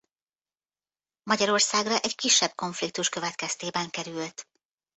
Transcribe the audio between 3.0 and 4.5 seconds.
következtében került.